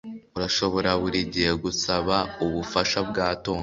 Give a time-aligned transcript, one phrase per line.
[0.37, 2.15] Urashobora buri gihe gusaba
[2.45, 3.59] ubufasha bwa Tom